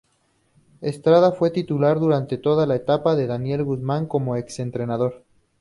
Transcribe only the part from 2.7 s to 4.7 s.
etapa de Daniel Guzmán como ex